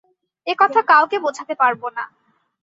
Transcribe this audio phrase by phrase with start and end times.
[0.47, 2.03] এ কথা কাউকে বোঝাতে পারব না।